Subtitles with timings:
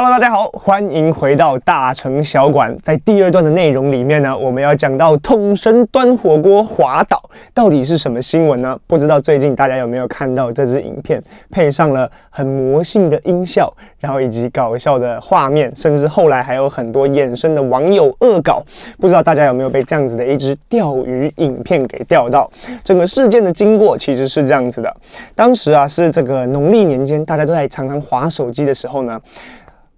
[0.00, 2.72] Hello，大家好，欢迎回到大城小馆。
[2.84, 7.20] 在第二段的内容里面呢，我们要讲到统神端火锅滑倒
[7.52, 8.78] 到底是什么新闻呢？
[8.86, 18.62] 不知道最近大家有没有看到这支影片，配上了很魔性的音效，然后以及搞笑的画面，甚至后来还有很多衍生的网友恶搞。
[19.00, 22.48] 不知道大家有没有被这样子的一支钓鱼影片给钓到？
[22.84, 24.96] 整个事件的经过其实是这样子的：
[25.34, 29.20] 当时啊，是这个农历年间，大家都在常常滑手机的时候呢。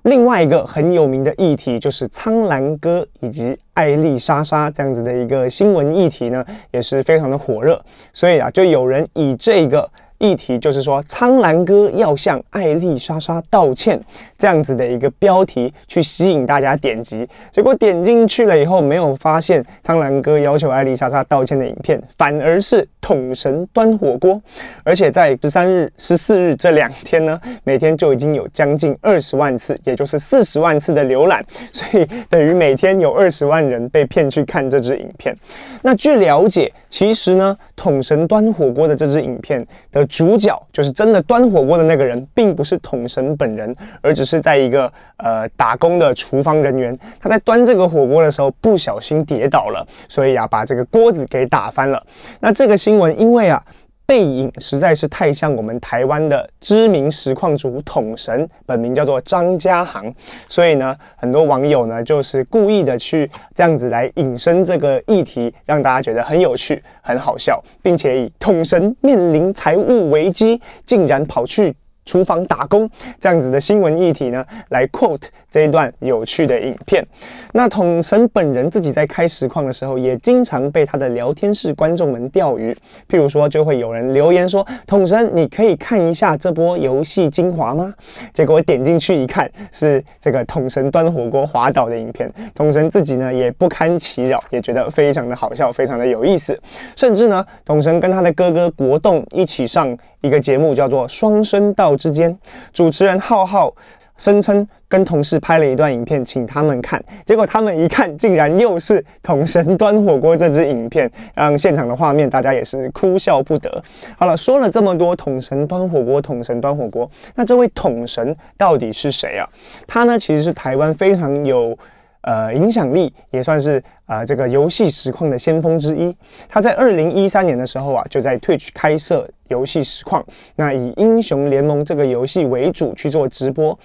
[0.02, 7.80] 另外一个很有名的议题就是苍兰歌以及艾丽莎莎这样子的一个新闻议题呢，也是非常的火热，
[8.12, 9.90] 所以啊，就有人以这个。
[10.20, 13.98] 议题就是说，苍兰哥要向艾丽莎莎道歉，
[14.38, 24.38] 这样子的一个标题去吸引大家点击，结果点进去了以后，没有发现苍兰哥要求艾丽莎莎道歉的影片，反而是桶神端火锅，
[24.84, 35.34] 而且在十三日、十四日这两天呢，每天就已经有将近二十万次，也就是四十万次的浏览，所以等于每天有二十万人被骗去看这支影片。
[35.80, 40.06] 那据了解，其实呢，桶神端火锅的这支影片的。
[40.10, 46.98] 主角就是真的端火锅的那个人，并不是桶神本人，而只是在一个呃打工的厨房人员。
[47.20, 52.04] 他在端这个火锅的时候不小心跌倒了，所以啊把这个锅子给打翻了。
[52.40, 53.64] 那这个新闻因为啊。
[54.10, 60.12] 背影实在是太像我们台湾的知名实况主统神，本名叫做张家航，
[60.48, 71.72] 所以呢，很多网友呢就是故意的去这样子来引申这个议题，让大家觉得很有趣、很好笑，并且以统神面临财务危机，竟然跑去。
[72.04, 72.88] 厨房打工
[73.20, 77.06] 这样子的新闻议题呢，来 quote 这一段有趣的影片。
[77.52, 82.76] 那统神本人自己在开实况的时候，也经常被他的聊天室观众们钓鱼。
[83.08, 87.94] 譬如说，就会有人留言说：“统神，你可以看一下这波游戏精华吗？”
[88.34, 92.32] 结果点进去一看，是这个统神端火锅滑倒的影片。
[92.54, 96.58] 统神自己呢也不堪其扰，也觉得非常的好笑，非常的有意思。
[96.96, 101.89] 甚至呢，统神跟他的哥哥国栋一起上一个节目，叫做《双声道》。
[101.96, 102.36] 之间，
[102.72, 103.74] 主持人浩浩
[104.16, 113.82] 声称跟同事拍了一段影片，请他们看，结果他们一看，竟然又是桶神端火锅这支影片，让现场的画面大家也是哭笑不得。
[114.18, 119.48] 好了，说了这么多统神端火锅，统神端火锅，那这位统神到底是谁啊？
[119.86, 121.76] 他呢，其实是台湾非常有。
[122.22, 126.14] 呃，影响力也算是啊、这个游戏实况的先锋之一。
[126.48, 130.24] 他在二零一三年的时候啊，就在 Twitch 开设游戏实况，
[130.56, 133.78] 那以英雄联盟这个游戏为主去做直播。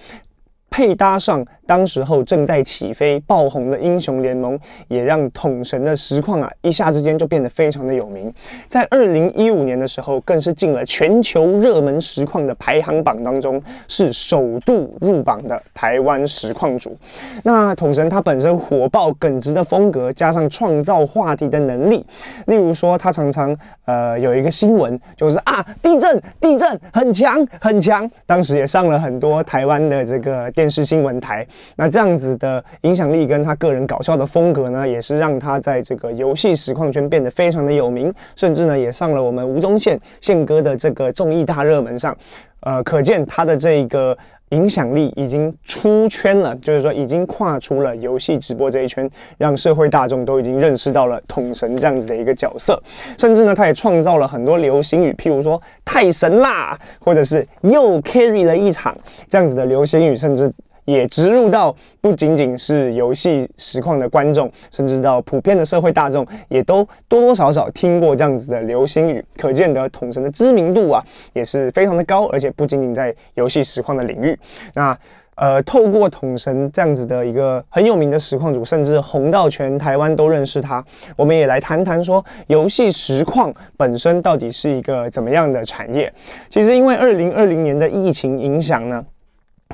[0.70, 8.32] 配搭上当时候正在起飞爆红的英雄联盟，也让统神的实况啊一下之间就变得非常的有名。
[8.68, 16.96] 在二零一五年的时候，更是进了全球热门实况的排行榜当中，是首度入榜的台湾实况主。
[17.42, 22.04] 那统神他本身火爆耿直的风格，加上创造话题的能力，
[22.46, 23.56] 例如说他常常
[23.86, 30.52] 呃有一个新闻就是啊地震地震很强很强，当时也上了很多台湾的这个。
[30.56, 31.46] 电视新闻台，
[31.76, 42.16] 那这样子的影响力跟他个人搞笑的风格呢，也是让他在这个游戏实况圈变得非常的有名，甚至呢也上了我们吴宗宪宪哥的这个综艺大热门上，
[42.60, 44.16] 呃，可见他的这个
[44.50, 49.08] 影响力已经出圈了，就是说已经跨出了游戏直播这一圈，
[49.38, 52.80] 让社会大众都已经认识到了桶神这样子的一个角色，
[53.18, 58.96] 甚至呢他也创造了很多流行语，譬如说太神啦，或者是又 carry 了一场
[59.28, 60.52] 这样子的流行语，甚至。
[60.86, 71.04] 也植入到不仅仅是游戏实况的观众，甚至到普遍的社会大众，也都多多少少听过这样子的流行语，可见得统神的知名度啊
[71.34, 74.38] 也是非常的高，而且不仅仅在游戏实况的领域。
[74.74, 74.96] 那
[75.34, 80.82] 呃，透过统神这样子的一个很有名的实况主，甚至红到全台湾都认识他，
[81.14, 86.10] 我们也来谈谈说游戏实况本身到底是一个怎么样的产业。
[86.48, 89.04] 其实因为二零二零年的疫情影响呢。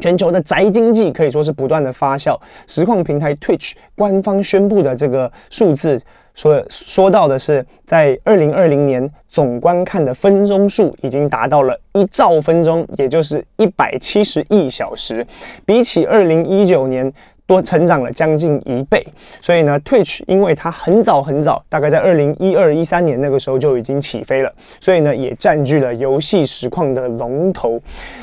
[0.02, 2.38] 全球的宅经济可以说是不断的发酵。
[2.66, 5.98] 实况平台 Twitch 官方宣布的这个数字
[6.34, 15.26] 说说到的是，在二零二零年总观看的分钟数已经达到了一兆分钟，也就是一百七十亿小时，
[15.64, 17.12] 比起二零一九年。
[17.52, 19.06] 多成长了将近一倍。
[19.42, 24.50] 所以呢，Twitch 因为它很早很早，大概在二零一二一三年那个时候就已经起飞了，
[24.80, 27.78] 所以呢也占据了游戏实况的龙头。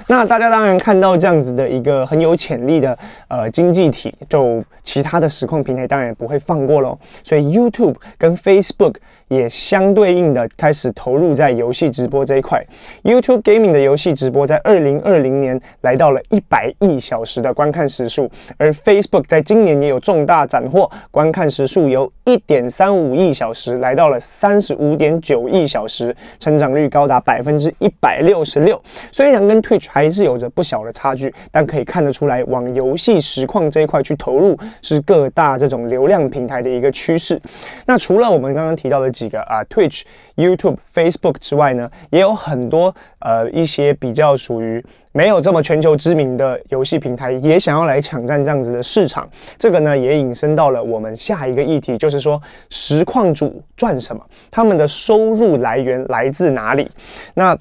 [0.07, 2.97] 那大家当然看到这样子的一个很有潜力的
[3.27, 6.97] 呃经济体，就其他的实况平台当然不会放过喽。
[7.23, 8.95] 所以 YouTube 跟 Facebook
[9.27, 12.65] 也相对应的开始投入在游戏直播这一块。
[13.03, 28.81] YouTube Gaming 的游戏直播在二零二零年来到了一百亿小时的观看时数，而 Facebook 在今年也有重大斩获，观看时数由一点三五亿小时来到了三十五点九亿小时，成长率高达百分之一百六十六。
[29.12, 37.42] 虽然跟 Twitch 还是有着不小的差距，但可以看得出来，往游戏实况这一块去投入是各大这种流量平台的一个趋势。
[37.86, 40.04] 那除了我们刚刚提到的几个啊，Twitch、
[40.36, 49.29] YouTube、Facebook 之外呢，也有很多呃一些比较属于没有这么全球知名的游戏平台，也想要来抢占这样子的市场。
[49.57, 56.89] 这个呢，也引申到了我们下一个议题，就是说实况主赚什么，他们的收入来源来自哪里？
[57.33, 57.57] 那。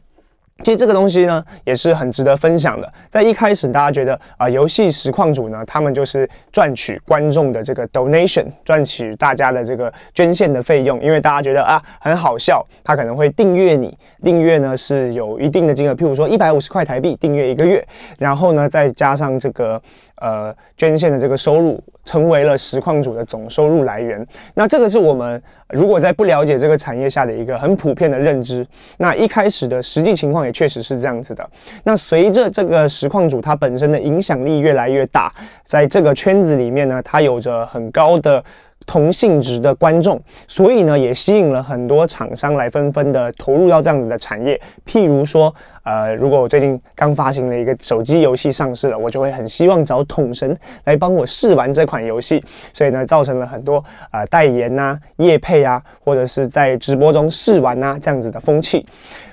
[0.65, 2.93] 其实这个东西呢，也是很值得分享的。
[3.09, 11.01] 在一开始，大家觉得啊，游戏实况主呢，他们就是赚取观众的这个 donation，赚取大家的这个捐献的费用。
[11.01, 17.87] 因为大家觉得啊，很好笑，他可能会订阅你，订阅呢是有一定的金额，譬如说一百五十块台币订阅一个月，
[18.19, 19.81] 然后呢再加上这个。
[20.21, 24.27] 呃，捐献的这个收入成为了实况主的总收入来源。
[24.55, 28.67] 那这个是我们如果在不了解这个产业下的一个很普遍的认知。
[28.97, 31.49] 那一开始的实际情况也确实是这样子的。
[31.85, 35.33] 那随着这个实况主它本身的影响力越来越大，
[35.65, 38.43] 在这个圈子里面呢，它有着很高的。
[38.89, 44.59] 同性质的观众，所以呢，也吸引了很多厂商来纷纷的投入到这样子的产业。
[44.87, 52.43] 譬如说，呃，如果我最近刚发行了一个手机游戏上市了，我就会很希望找统神来帮我试玩这款游戏。
[52.73, 58.87] 所以呢，造成了很多呃代言呐、啊、业配啊，或者是在直播中试玩呐这样子的风气。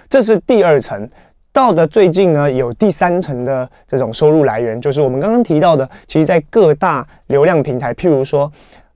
[0.10, 1.10] 这是第二层。
[1.54, 8.52] 到的最近呢，有第三层的这种收入来源，就是我们刚刚提到的，其实在各大流量平台，譬如说。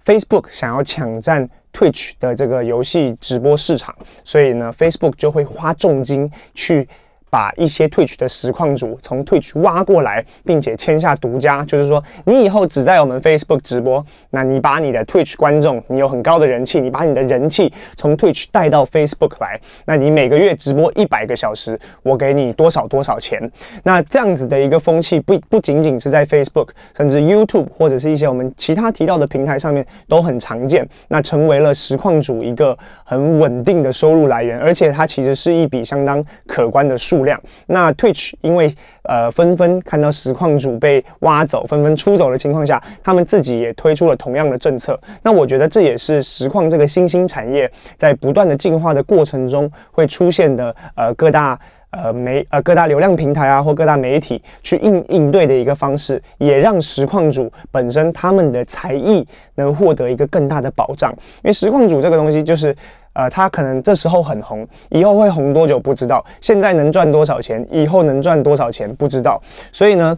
[0.09, 6.89] Facebook 想要抢占 Twitch 的这个游戏直播市场，所以呢，Facebook 就会花重金去。
[7.29, 23.39] 把一些 Twitch 的实况主从 Twitch 挖过来，并且签下独家，就是说你以后只在我们 Facebook 直播，那你把你的 Twitch 观众，你有很高的人气，你把你的人气从 Twitch 带到 Facebook 来，那你每个月直播一百个小时，我给你多少多少钱？
[23.83, 37.18] 那这样子的一个风气不不仅仅是在 Facebook，甚至 YouTube 或者是一些我们其他提到的平台上面都很常见，那成为了实况主一个很稳定的收入来源，而且它其实是一笔相当可观的数。
[37.25, 38.73] 量，那 Twitch 因为
[39.03, 44.99] 呃纷纷看到实况主被挖走，纷纷出走的情况下，他们自己也推出了同样的政策。
[45.23, 51.59] 那我觉得这也是实况这个新兴产业在不断的进化的过程中会出现的呃各大
[51.91, 59.25] 呃媒呃各大流量平台啊或各大媒体去应应对的一个方式，也让实况主本身他们的才艺
[59.55, 61.11] 能获得一个更大的保障。
[61.11, 62.75] 因为实况主这个东西就是。
[63.13, 66.25] 呃，他可能这时候很红，以后会红多久不知道。
[66.41, 69.41] 现在能赚多少钱，以后能赚多少钱不知道。
[69.71, 70.17] 所以呢，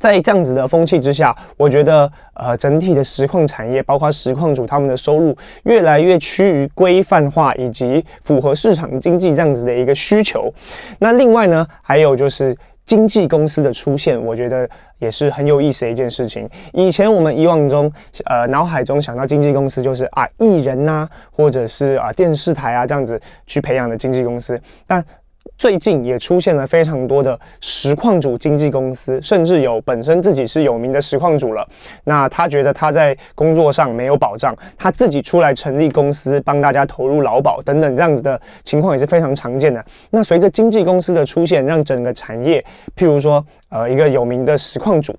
[0.00, 10.52] 在这样子的风气之下，我觉得呃，整体的实况产业，包括实况主他们的收入，越来越趋于规范化，以及符合市场经济这样子的一个需求。
[10.98, 12.56] 那另外呢，还有就是。
[12.86, 16.48] 经纪公司的出现，我觉得也是很有意思的一件事情。
[16.72, 17.90] 以前我们以往中，
[18.26, 25.04] 呃，脑海中想到经纪公司就是啊，艺人呐、啊，或者是啊，电视台啊这样子去培养的经纪公司，但。
[25.56, 31.66] 最近也出现了非常多的实况主经纪公司，甚至有本身自己是有名的实况主了。
[32.04, 39.84] 那他觉得他在工作上没有保障，他自己出来成立公司，帮大家投入劳保等等这样子的情况也是非常常见的。
[40.10, 42.64] 那随着经纪公司的出现，让整个产业，
[42.96, 45.14] 譬如说，呃，一个有名的实况主，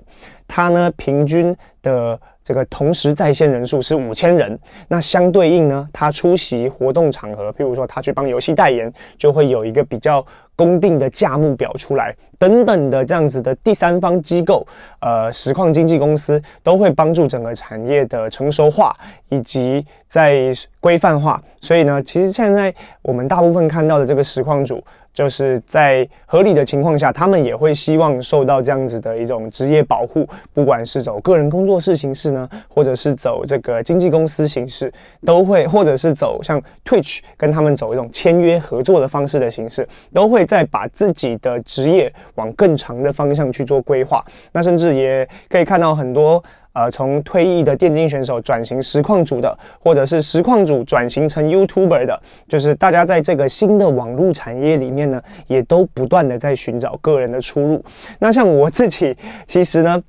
[0.47, 2.19] 他呢平均的。
[2.45, 10.23] 这个同时在线人数是五千人，那相对应呢，他出席活动场合，譬如说他去帮游戏代言，就会有一个比较
[10.55, 14.63] 公定的价目表出来，等等的这样子的第三方机构，
[14.99, 18.95] 呃，实况经纪公司都会帮助整个产业的成熟化
[19.29, 21.41] 以及在规范化。
[21.59, 22.71] 所以呢，其实现在
[23.01, 24.83] 我们大部分看到的这个实况主。
[25.15, 34.91] 就是在合理的情况下，他们也会希望受到这样子的一种职业保护，不管是走个人工作室形式呢，或者是走这个经纪公司形式，
[35.25, 44.21] 都会，或者是走像 Twitch 跟他们走一种签约合作的方式的形式，都会再把自己的职业往更长的方向去做规划。
[44.51, 46.43] 那甚至也可以看到很多。
[46.75, 57.83] 呃从退役的电竞选手转型实况组的，或者是实况组转型成 YouTuber 的，就是大家在这个新的网络产业里面呢，也都不断的在寻找个人的出路。
[58.19, 59.17] 那像我自己，
[59.47, 59.99] 其实呢。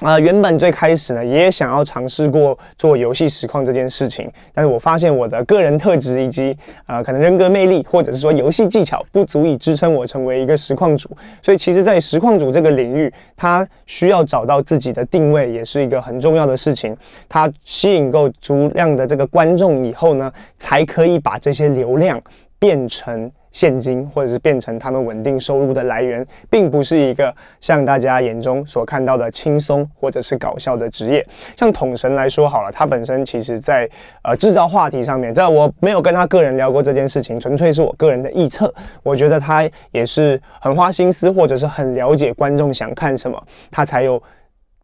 [0.00, 11.10] 啊、原本最开始呢，也想要尝试过做游戏实况这件事情，但是我发现我的个人特质以及呃，可能人格魅力，或者是说游戏技巧不足以支撑我成为一个实况主，
[11.42, 16.96] 所以其实，在实况主这个领域，它需要找到自己的定位，也是一个很重要的事情。
[17.28, 22.18] 它吸引够足量的这个观众以后呢，才可以把这些流量
[22.58, 23.30] 变成。
[23.52, 31.26] 现金，或者是变成他们稳定收入的来源，并不是一个像大家眼中所看到的轻松或者是搞笑的职业。
[31.56, 33.88] 像统神来说好了，他本身其实在
[34.22, 38.72] 呃制造话题上面，在我没有跟他个人聊过这件事情，纯粹是我个人的臆测。
[39.02, 44.22] 我觉得他也是很花心思，或者是很了解观众想看什么，他才有。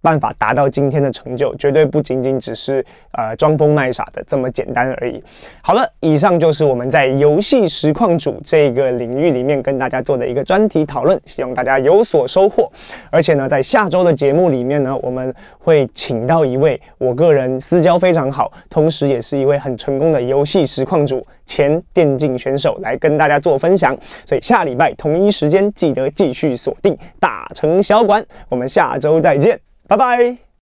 [0.06, 5.20] 办法达到今天的成就，绝对不仅仅只是呃装疯卖傻的这么简单而已。
[5.60, 12.70] 好了，以上就是我们在游戏实况主这个领域里面跟大家做的一个专题讨论，希望大家有所收获。
[13.10, 23.96] 而且呢，在下周的节目里面呢，我们会请到一位我个人私交非常好，同时也是一位很成功的游戏实况主前电竞选手来跟大家做分享。
[24.24, 29.65] 所以下礼拜同一时间记得继续锁定大成小馆，我们下周再见。
[29.88, 30.45] 拜拜。